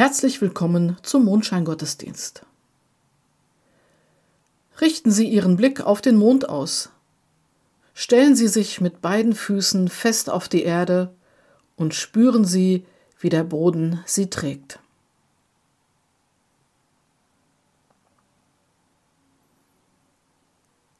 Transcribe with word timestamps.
Herzlich 0.00 0.40
willkommen 0.40 0.96
zum 1.02 1.26
Mondscheingottesdienst. 1.26 2.46
Richten 4.80 5.10
Sie 5.10 5.28
Ihren 5.28 5.58
Blick 5.58 5.82
auf 5.82 6.00
den 6.00 6.16
Mond 6.16 6.48
aus. 6.48 6.88
Stellen 7.92 8.34
Sie 8.34 8.48
sich 8.48 8.80
mit 8.80 9.02
beiden 9.02 9.34
Füßen 9.34 9.90
fest 9.90 10.30
auf 10.30 10.48
die 10.48 10.62
Erde 10.62 11.14
und 11.76 11.92
spüren 11.92 12.46
Sie, 12.46 12.86
wie 13.18 13.28
der 13.28 13.44
Boden 13.44 14.00
sie 14.06 14.30
trägt. 14.30 14.78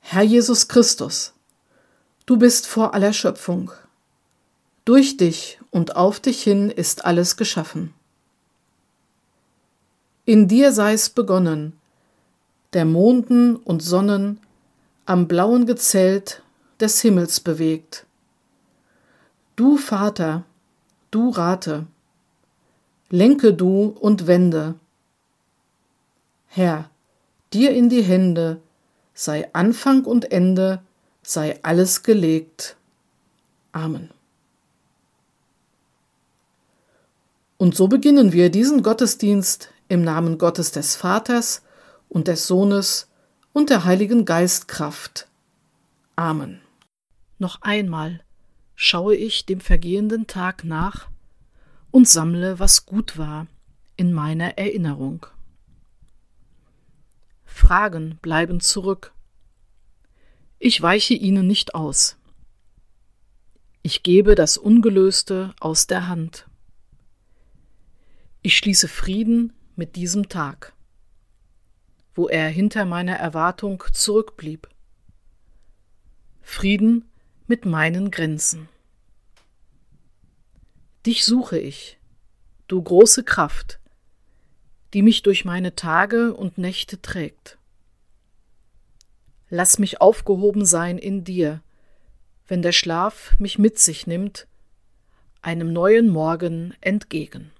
Herr 0.00 0.24
Jesus 0.24 0.68
Christus, 0.68 1.32
du 2.26 2.36
bist 2.36 2.66
vor 2.66 2.92
aller 2.92 3.14
Schöpfung. 3.14 3.72
Durch 4.84 5.16
dich 5.16 5.58
und 5.70 5.96
auf 5.96 6.20
dich 6.20 6.42
hin 6.42 6.68
ist 6.68 7.06
alles 7.06 7.38
geschaffen. 7.38 7.94
In 10.30 10.46
dir 10.46 10.70
sei's 10.70 11.10
begonnen, 11.10 11.72
der 12.72 12.84
Monden 12.84 13.56
und 13.56 13.82
Sonnen 13.82 14.38
am 15.04 15.26
blauen 15.26 15.66
Gezelt 15.66 16.44
des 16.78 17.00
Himmels 17.00 17.40
bewegt. 17.40 18.06
Du 19.56 19.76
Vater, 19.76 20.44
du 21.10 21.30
rate, 21.30 21.88
lenke 23.08 23.52
du 23.52 23.86
und 23.86 24.28
wende. 24.28 24.76
Herr, 26.46 26.88
dir 27.52 27.72
in 27.72 27.88
die 27.88 28.02
Hände 28.02 28.60
sei 29.14 29.52
Anfang 29.52 30.04
und 30.04 30.30
Ende, 30.30 30.80
sei 31.24 31.58
alles 31.64 32.04
gelegt. 32.04 32.76
Amen. 33.72 34.10
Und 37.58 37.74
so 37.74 37.88
beginnen 37.88 38.32
wir 38.32 38.48
diesen 38.48 38.84
Gottesdienst 38.84 39.70
im 39.90 40.02
Namen 40.02 40.38
Gottes 40.38 40.70
des 40.70 40.94
Vaters 40.94 41.62
und 42.08 42.28
des 42.28 42.46
Sohnes 42.46 43.10
und 43.52 43.70
der 43.70 43.84
Heiligen 43.84 44.24
Geistkraft. 44.24 45.28
Amen. 46.14 46.60
Noch 47.38 47.60
einmal 47.62 48.22
schaue 48.76 49.16
ich 49.16 49.46
dem 49.46 49.60
vergehenden 49.60 50.28
Tag 50.28 50.62
nach 50.62 51.08
und 51.90 52.08
sammle, 52.08 52.60
was 52.60 52.86
gut 52.86 53.18
war, 53.18 53.48
in 53.96 54.12
meiner 54.12 54.56
Erinnerung. 54.56 55.26
Fragen 57.44 58.16
bleiben 58.22 58.60
zurück. 58.60 59.12
Ich 60.60 60.80
weiche 60.80 61.14
ihnen 61.14 61.48
nicht 61.48 61.74
aus. 61.74 62.16
Ich 63.82 64.04
gebe 64.04 64.36
das 64.36 64.56
Ungelöste 64.56 65.52
aus 65.58 65.88
der 65.88 66.06
Hand. 66.06 66.46
Ich 68.42 68.56
schließe 68.56 68.86
Frieden 68.86 69.52
mit 69.80 69.96
diesem 69.96 70.28
Tag, 70.28 70.74
wo 72.14 72.28
er 72.28 72.50
hinter 72.50 72.84
meiner 72.84 73.16
Erwartung 73.16 73.82
zurückblieb. 73.94 74.68
Frieden 76.42 77.08
mit 77.46 77.64
meinen 77.64 78.10
Grenzen. 78.10 78.68
Dich 81.06 81.24
suche 81.24 81.58
ich, 81.58 81.98
du 82.68 82.82
große 82.82 83.24
Kraft, 83.24 83.80
die 84.92 85.00
mich 85.00 85.22
durch 85.22 85.46
meine 85.46 85.74
Tage 85.74 86.34
und 86.34 86.58
Nächte 86.58 87.00
trägt. 87.00 87.56
Lass 89.48 89.78
mich 89.78 90.02
aufgehoben 90.02 90.66
sein 90.66 90.98
in 90.98 91.24
dir, 91.24 91.62
wenn 92.48 92.60
der 92.60 92.72
Schlaf 92.72 93.34
mich 93.38 93.58
mit 93.58 93.78
sich 93.78 94.06
nimmt, 94.06 94.46
einem 95.40 95.72
neuen 95.72 96.10
Morgen 96.10 96.74
entgegen. 96.82 97.50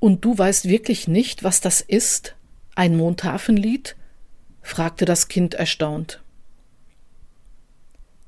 Und 0.00 0.24
du 0.24 0.36
weißt 0.36 0.68
wirklich 0.68 1.08
nicht, 1.08 1.42
was 1.44 1.60
das 1.60 1.80
ist? 1.80 2.36
Ein 2.74 2.96
Mondhafenlied? 2.96 3.96
fragte 4.62 5.04
das 5.04 5.28
Kind 5.28 5.54
erstaunt. 5.54 6.22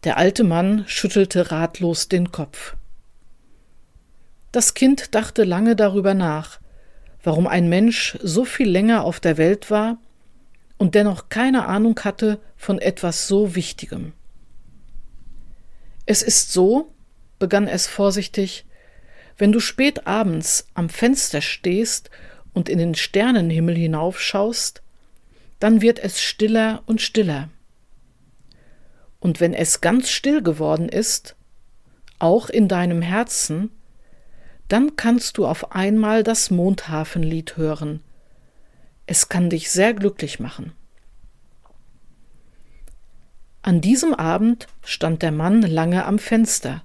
Der 0.05 0.17
alte 0.17 0.45
Mann 0.45 0.85
schüttelte 0.87 1.51
ratlos 1.51 2.09
den 2.09 2.33
Kopf. 2.33 2.77
Das 4.51 4.75
Kind 4.75 5.15
dachte 5.15 5.45
lange 5.45 5.77
darüber 5.77 6.15
nach, 6.15 6.59
warum 7.23 7.47
ein 7.47 7.69
Mensch 7.69 8.19
so 8.23 8.45
viel 8.45 8.69
länger 8.69 9.05
auf 9.05 9.21
der 9.21 9.37
Welt 9.37 9.71
war 9.71 9.99
und 10.79 10.95
dennoch 10.95 11.29
keine 11.29 11.67
Ahnung 11.67 12.01
hatte 12.03 12.41
von 12.57 12.79
etwas 12.79 13.29
so 13.29 13.55
Wichtigem. 13.55 14.13
Es 16.07 16.23
ist 16.23 16.53
so, 16.53 16.93
begann 17.39 17.69
es 17.69 17.87
vorsichtig, 17.87 18.65
wenn 19.41 19.53
du 19.53 19.61
spät 19.61 20.07
abends 20.07 20.69
am 20.75 20.91
Fenster 20.91 21.41
stehst 21.41 22.11
und 22.53 22.69
in 22.69 22.79
den 22.79 22.95
Sternenhimmel 22.95 23.75
hinaufschaust, 23.75 24.83
dann 25.59 25.81
wird 25.81 25.99
es 25.99 26.21
stiller 26.21 26.83
und 26.87 27.01
stiller. 27.01 27.49
Und 29.19 29.41
wenn 29.41 29.55
es 29.55 29.81
ganz 29.81 30.11
still 30.11 30.43
geworden 30.43 30.89
ist, 30.89 31.37
auch 32.19 32.51
in 32.51 32.69
deinem 32.69 33.01
Herzen, 33.01 33.71
dann 34.69 34.97
kannst 34.97 35.39
du 35.39 35.47
auf 35.47 35.73
einmal 35.73 36.23
das 36.23 36.51
Mondhafenlied 36.51 37.57
hören. 37.57 38.03
Es 39.07 39.29
kann 39.29 39.51
dich 39.51 39.71
sehr 39.71 39.95
glücklich 39.95 40.39
machen. 40.39 40.73
An 43.63 43.81
diesem 43.81 44.15
Abend 44.15 44.69
stand 44.83 45.23
der 45.23 45.33
Mann 45.33 45.63
lange 45.63 46.05
am 46.05 46.19
Fenster 46.19 46.83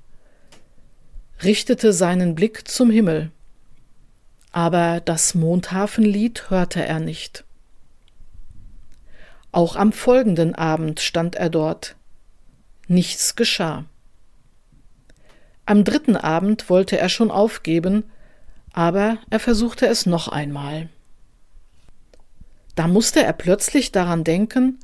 richtete 1.44 1.94
seinen 1.94 2.36
Blick 2.36 2.68
zum 2.68 2.90
Himmel. 2.90 3.32
Aber 4.52 5.02
das 5.02 5.36
Mondhafenlied 5.36 6.50
hörte 6.50 6.86
er 6.86 7.00
nicht. 7.00 7.44
Auch 9.52 9.76
am 9.76 9.92
folgenden 9.92 10.56
Abend 10.56 11.00
stand 11.00 11.36
er 11.36 11.50
dort. 11.50 11.96
Nichts 12.88 13.36
geschah. 13.36 13.86
Am 15.66 15.84
dritten 15.84 16.16
Abend 16.16 16.70
wollte 16.70 16.98
er 16.98 17.10
schon 17.10 17.32
aufgeben, 17.32 18.04
aber 18.74 19.18
er 19.30 19.40
versuchte 19.40 19.88
es 19.88 20.06
noch 20.06 20.28
einmal. 20.28 20.90
Da 22.76 22.88
musste 22.88 23.24
er 23.24 23.34
plötzlich 23.34 23.92
daran 23.92 24.24
denken, 24.24 24.80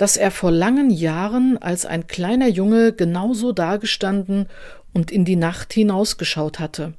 dass 0.00 0.16
er 0.16 0.30
vor 0.30 0.50
langen 0.50 0.88
Jahren 0.88 1.58
als 1.58 1.84
ein 1.84 2.06
kleiner 2.06 2.48
Junge 2.48 2.94
genauso 2.94 3.52
dagestanden 3.52 4.46
und 4.94 5.10
in 5.10 5.26
die 5.26 5.36
Nacht 5.36 5.74
hinausgeschaut 5.74 6.58
hatte. 6.58 6.94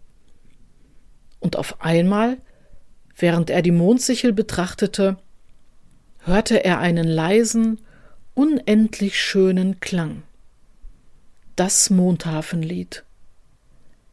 Und 1.40 1.56
auf 1.56 1.82
einmal, 1.82 2.38
während 3.18 3.50
er 3.50 3.64
die 3.64 3.72
Mondsichel 3.72 4.34
betrachtete, 4.34 5.18
hörte 6.20 6.64
er 6.64 6.78
einen 6.78 7.08
leisen, 7.08 7.82
unendlich 8.36 9.20
schönen 9.20 9.80
Klang. 9.80 10.22
Das 11.56 11.90
Mondhafenlied. 11.90 13.04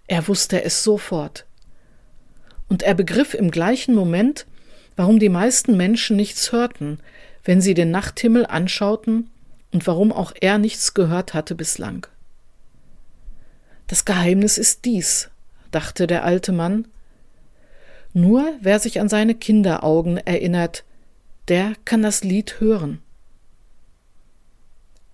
Er 0.07 0.29
wusste 0.29 0.65
es 0.65 0.83
sofort. 0.83 1.45
Und 2.71 2.83
er 2.85 2.95
begriff 2.95 3.35
im 3.35 3.51
gleichen 3.51 3.95
Moment, 3.95 4.47
warum 4.97 5.19
die 5.19 5.29
meisten 5.29 5.77
Menschen 5.77 6.17
nichts 6.17 6.53
hörten, 6.53 7.01
wenn 7.49 7.63
sie 7.63 7.73
den 7.73 7.91
Nachthimmel 7.91 8.45
anschauten 8.45 9.31
und 9.73 9.87
warum 9.87 10.13
auch 10.13 10.35
er 10.39 10.59
nichts 10.59 10.93
gehört 10.93 11.33
hatte 11.33 11.55
bislang. 11.55 12.07
Das 13.87 14.05
Geheimnis 14.05 14.59
ist 14.59 14.85
dies, 14.85 15.31
dachte 15.71 16.07
der 16.07 16.25
alte 16.25 16.53
Mann. 16.53 16.89
Nur 18.13 18.53
wer 18.61 18.79
sich 18.81 19.01
an 19.01 19.09
seine 19.09 19.35
Kinderaugen 19.35 20.19
erinnert, 20.19 20.85
der 21.49 21.73
kann 21.87 22.03
das 22.03 22.23
Lied 22.23 22.61
hören. 22.61 23.01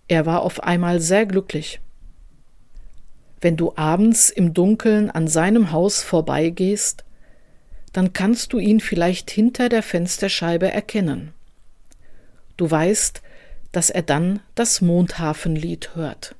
Er 0.08 0.26
war 0.26 0.42
auf 0.42 0.60
einmal 0.60 0.98
sehr 1.00 1.26
glücklich. 1.26 1.80
Wenn 3.40 3.56
du 3.56 3.74
abends 3.76 4.30
im 4.30 4.54
Dunkeln 4.54 5.08
an 5.08 5.28
seinem 5.28 5.70
Haus 5.70 6.02
vorbeigehst, 6.02 7.04
dann 7.92 8.12
kannst 8.12 8.52
du 8.52 8.58
ihn 8.58 8.80
vielleicht 8.80 9.30
hinter 9.30 9.68
der 9.68 9.84
Fensterscheibe 9.84 10.68
erkennen. 10.72 11.32
Du 12.56 12.70
weißt, 12.70 13.22
dass 13.72 13.90
er 13.90 14.02
dann 14.02 14.40
das 14.54 14.80
Mondhafenlied 14.80 15.94
hört. 15.94 16.36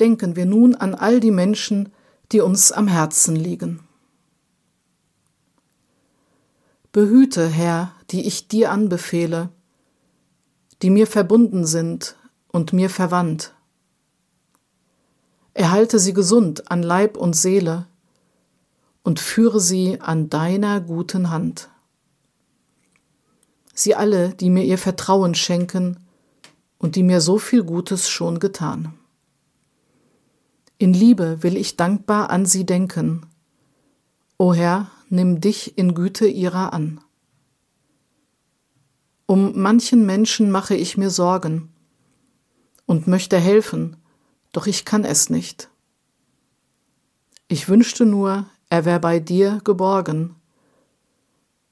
denken 0.00 0.36
wir 0.36 0.46
nun 0.46 0.74
an 0.74 0.94
all 0.94 1.20
die 1.20 1.30
Menschen, 1.30 1.92
die 2.32 2.40
uns 2.40 2.72
am 2.72 2.88
Herzen 2.88 3.36
liegen. 3.36 3.80
Behüte, 6.92 7.48
Herr, 7.48 7.92
die 8.10 8.26
ich 8.26 8.48
dir 8.48 8.70
anbefehle, 8.70 9.50
die 10.82 10.90
mir 10.90 11.06
verbunden 11.06 11.66
sind 11.66 12.16
und 12.48 12.72
mir 12.72 12.90
verwandt. 12.90 13.54
Erhalte 15.54 15.98
sie 15.98 16.12
gesund 16.12 16.70
an 16.70 16.82
Leib 16.82 17.16
und 17.16 17.34
Seele 17.34 17.86
und 19.02 19.20
führe 19.20 19.60
sie 19.60 20.00
an 20.00 20.30
deiner 20.30 20.80
guten 20.80 21.30
Hand. 21.30 21.68
Sie 23.74 23.94
alle, 23.96 24.30
die 24.30 24.50
mir 24.50 24.64
ihr 24.64 24.78
Vertrauen 24.78 25.34
schenken 25.34 25.98
und 26.78 26.94
die 26.94 27.02
mir 27.02 27.20
so 27.20 27.38
viel 27.38 27.64
Gutes 27.64 28.08
schon 28.08 28.38
getan. 28.38 28.94
In 30.78 30.94
Liebe 30.94 31.42
will 31.42 31.56
ich 31.56 31.76
dankbar 31.76 32.30
an 32.30 32.46
sie 32.46 32.64
denken. 32.64 33.26
O 34.38 34.54
Herr, 34.54 34.90
nimm 35.08 35.40
dich 35.40 35.76
in 35.76 35.94
Güte 35.94 36.26
ihrer 36.26 36.72
an. 36.72 37.00
Um 39.26 39.60
manchen 39.60 40.06
Menschen 40.06 40.50
mache 40.50 40.76
ich 40.76 40.96
mir 40.96 41.10
Sorgen 41.10 41.72
und 42.86 43.06
möchte 43.06 43.38
helfen, 43.38 43.96
doch 44.52 44.66
ich 44.66 44.84
kann 44.84 45.04
es 45.04 45.30
nicht. 45.30 45.70
Ich 47.48 47.68
wünschte 47.68 48.04
nur, 48.04 48.46
er 48.68 48.84
wär 48.84 48.98
bei 48.98 49.20
dir 49.20 49.60
geborgen 49.64 50.36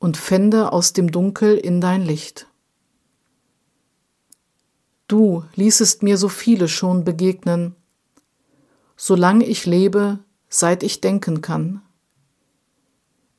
und 0.02 0.16
fände 0.16 0.72
aus 0.72 0.92
dem 0.92 1.12
Dunkel 1.12 1.56
in 1.56 1.80
dein 1.80 2.02
Licht. 2.02 2.48
Du 5.06 5.44
ließest 5.54 6.02
mir 6.02 6.18
so 6.18 6.28
viele 6.28 6.66
schon 6.66 7.04
begegnen, 7.04 7.76
solang 8.96 9.42
ich 9.42 9.64
lebe, 9.64 10.18
seit 10.48 10.82
ich 10.82 11.00
denken 11.00 11.40
kann. 11.40 11.82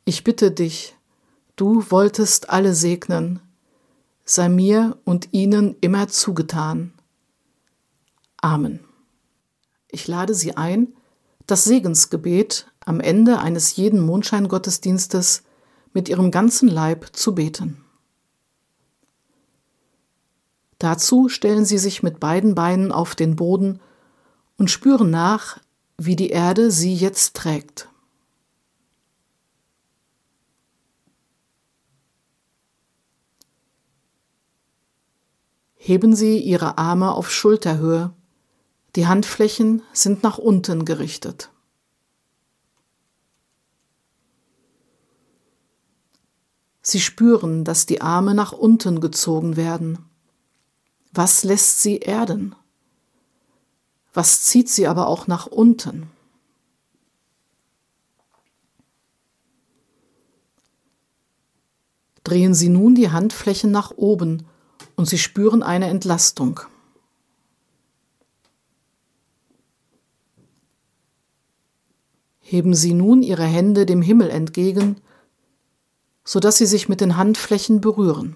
Ich 0.05 0.23
bitte 0.23 0.51
dich, 0.51 0.95
du 1.57 1.91
wolltest 1.91 2.49
alle 2.49 2.73
segnen, 2.73 3.41
sei 4.23 4.47
mir 4.47 4.97
und 5.03 5.33
ihnen 5.33 5.75
immer 5.81 6.07
zugetan. 6.07 6.93
Amen. 8.37 8.79
Ich 9.89 10.07
lade 10.07 10.33
Sie 10.33 10.55
ein, 10.55 10.95
das 11.45 11.65
Segensgebet 11.65 12.71
am 12.85 13.01
Ende 13.01 13.39
eines 13.39 13.75
jeden 13.75 13.99
Mondscheingottesdienstes 13.99 15.43
mit 15.93 16.09
Ihrem 16.09 16.31
ganzen 16.31 16.67
Leib 16.67 17.15
zu 17.15 17.35
beten. 17.35 17.83
Dazu 20.79 21.29
stellen 21.29 21.63
Sie 21.63 21.77
sich 21.77 22.03
mit 22.03 22.19
beiden 22.19 22.55
Beinen 22.55 22.91
auf 22.91 23.15
den 23.15 23.37
Boden 23.37 23.79
und 24.57 24.69
spüren 24.69 25.09
nach, 25.11 25.59
wie 25.97 26.17
die 26.17 26.29
Erde 26.29 26.71
Sie 26.71 26.93
jetzt 26.93 27.37
trägt. 27.37 27.87
Heben 35.75 36.15
Sie 36.15 36.39
Ihre 36.39 36.77
Arme 36.77 37.13
auf 37.13 37.31
Schulterhöhe. 37.31 38.13
Die 38.97 39.07
Handflächen 39.07 39.83
sind 39.93 40.21
nach 40.21 40.37
unten 40.37 40.83
gerichtet. 40.83 41.52
Sie 46.93 46.99
spüren, 46.99 47.63
dass 47.63 47.87
die 47.87 48.01
Arme 48.01 48.35
nach 48.35 48.51
unten 48.51 49.01
gezogen 49.01 49.55
werden. 49.55 49.97
Was 51.11 51.43
lässt 51.43 51.81
sie 51.81 51.97
erden? 51.97 52.53
Was 54.13 54.43
zieht 54.43 54.69
sie 54.69 54.85
aber 54.85 55.07
auch 55.07 55.25
nach 55.25 55.47
unten? 55.47 56.11
Drehen 62.23 62.53
Sie 62.53 62.69
nun 62.69 62.93
die 62.93 63.09
Handflächen 63.09 63.71
nach 63.71 63.89
oben 63.97 64.45
und 64.95 65.09
Sie 65.09 65.17
spüren 65.17 65.63
eine 65.63 65.87
Entlastung. 65.87 66.59
Heben 72.39 72.75
Sie 72.75 72.93
nun 72.93 73.23
Ihre 73.23 73.45
Hände 73.45 73.87
dem 73.87 74.03
Himmel 74.03 74.29
entgegen, 74.29 74.97
so 76.23 76.39
dass 76.39 76.57
sie 76.57 76.65
sich 76.65 76.89
mit 76.89 77.01
den 77.01 77.17
Handflächen 77.17 77.81
berühren. 77.81 78.35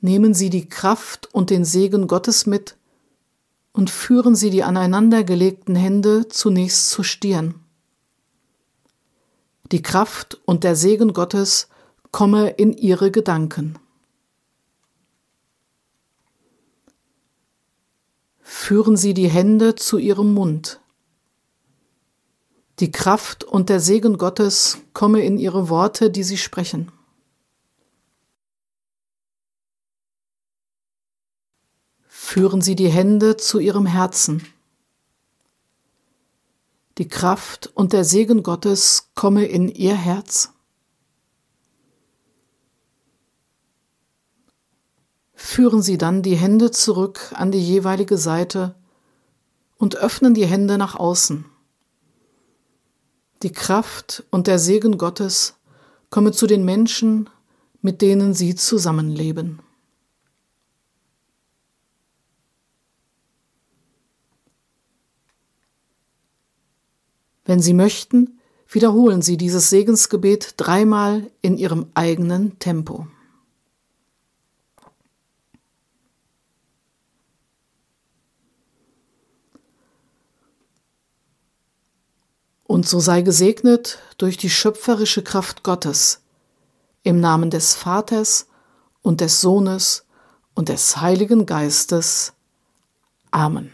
Nehmen 0.00 0.34
Sie 0.34 0.50
die 0.50 0.68
Kraft 0.68 1.32
und 1.32 1.48
den 1.48 1.64
Segen 1.64 2.08
Gottes 2.08 2.44
mit 2.44 2.76
und 3.72 3.88
führen 3.88 4.34
Sie 4.34 4.50
die 4.50 4.62
aneinandergelegten 4.62 5.76
Hände 5.76 6.28
zunächst 6.28 6.90
zur 6.90 7.04
Stirn. 7.04 7.54
Die 9.72 9.80
Kraft 9.80 10.38
und 10.44 10.62
der 10.62 10.76
Segen 10.76 11.14
Gottes 11.14 11.68
komme 12.10 12.50
in 12.50 12.74
Ihre 12.74 13.10
Gedanken. 13.10 13.78
Führen 18.46 18.98
Sie 18.98 19.14
die 19.14 19.28
Hände 19.28 19.74
zu 19.74 19.96
Ihrem 19.96 20.34
Mund. 20.34 20.78
Die 22.78 22.90
Kraft 22.90 23.42
und 23.42 23.70
der 23.70 23.80
Segen 23.80 24.18
Gottes 24.18 24.78
komme 24.92 25.24
in 25.24 25.38
Ihre 25.38 25.70
Worte, 25.70 26.10
die 26.10 26.22
Sie 26.22 26.36
sprechen. 26.36 26.92
Führen 32.06 32.60
Sie 32.60 32.76
die 32.76 32.90
Hände 32.90 33.38
zu 33.38 33.58
Ihrem 33.60 33.86
Herzen. 33.86 34.46
Die 36.98 37.08
Kraft 37.08 37.68
und 37.74 37.94
der 37.94 38.04
Segen 38.04 38.42
Gottes 38.42 39.08
komme 39.14 39.46
in 39.46 39.68
Ihr 39.68 39.96
Herz. 39.96 40.52
Führen 45.54 45.82
Sie 45.82 45.98
dann 45.98 46.22
die 46.22 46.34
Hände 46.34 46.72
zurück 46.72 47.30
an 47.32 47.52
die 47.52 47.64
jeweilige 47.64 48.18
Seite 48.18 48.74
und 49.76 49.94
öffnen 49.94 50.34
die 50.34 50.46
Hände 50.46 50.78
nach 50.78 50.96
außen. 50.96 51.44
Die 53.44 53.52
Kraft 53.52 54.24
und 54.32 54.48
der 54.48 54.58
Segen 54.58 54.98
Gottes 54.98 55.54
komme 56.10 56.32
zu 56.32 56.48
den 56.48 56.64
Menschen, 56.64 57.30
mit 57.82 58.02
denen 58.02 58.34
Sie 58.34 58.56
zusammenleben. 58.56 59.60
Wenn 67.44 67.60
Sie 67.60 67.74
möchten, 67.74 68.40
wiederholen 68.66 69.22
Sie 69.22 69.36
dieses 69.36 69.70
Segensgebet 69.70 70.54
dreimal 70.56 71.30
in 71.42 71.56
Ihrem 71.56 71.86
eigenen 71.94 72.58
Tempo. 72.58 73.06
Und 82.64 82.88
so 82.88 82.98
sei 82.98 83.22
gesegnet 83.22 83.98
durch 84.18 84.36
die 84.36 84.50
schöpferische 84.50 85.22
Kraft 85.22 85.62
Gottes, 85.62 86.20
im 87.02 87.20
Namen 87.20 87.50
des 87.50 87.74
Vaters 87.74 88.48
und 89.02 89.20
des 89.20 89.40
Sohnes 89.40 90.06
und 90.54 90.68
des 90.70 90.96
Heiligen 91.00 91.46
Geistes. 91.46 92.32
Amen. 93.30 93.72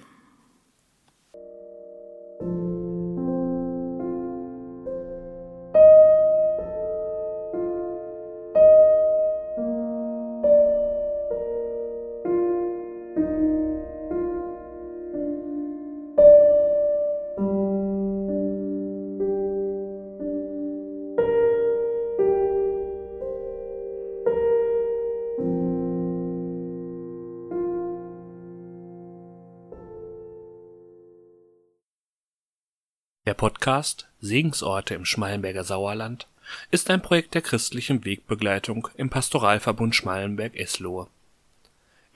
Der 33.30 33.34
Podcast 33.34 34.08
Segensorte 34.20 34.94
im 34.94 35.04
Schmallenberger 35.04 35.62
Sauerland 35.62 36.26
ist 36.72 36.90
ein 36.90 37.00
Projekt 37.00 37.32
der 37.34 37.42
christlichen 37.42 38.04
Wegbegleitung 38.04 38.88
im 38.96 39.08
Pastoralverbund 39.08 39.94
Schmallenberg-Eslohe. 39.94 41.06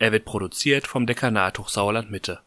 Er 0.00 0.11
wird 0.11 0.25
produziert 0.25 0.88
vom 0.88 1.06
Dekanat 1.06 1.61
Hochsauerland 1.61 2.11
Mitte. 2.11 2.40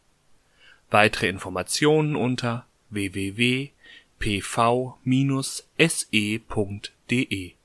Weitere 0.90 1.28
Informationen 1.30 2.14
unter 2.14 2.66
www.pv-se.de 2.90 3.72